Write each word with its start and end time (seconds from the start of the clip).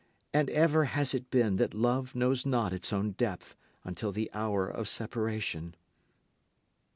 And 0.33 0.49
ever 0.49 0.85
has 0.85 1.13
it 1.13 1.29
been 1.29 1.57
that 1.57 1.75
love 1.75 2.15
knows 2.15 2.43
not 2.43 2.73
its 2.73 2.91
own 2.91 3.11
depth 3.11 3.55
until 3.83 4.11
the 4.11 4.31
hour 4.33 4.67
of 4.67 4.87
separation. 4.87 5.75